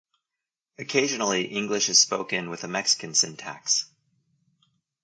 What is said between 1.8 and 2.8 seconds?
is spoken with a